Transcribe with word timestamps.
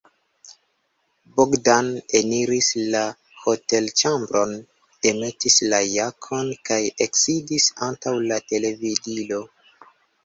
Bogdan 1.39 1.89
eniris 2.19 2.69
la 2.95 3.01
hotelĉambron, 3.43 4.55
demetis 5.09 5.61
la 5.75 5.83
jakon 5.91 6.51
kaj 6.71 6.81
eksidis 7.07 7.69
antaŭ 7.91 8.19
la 8.33 8.41
televidilo. 8.55 9.43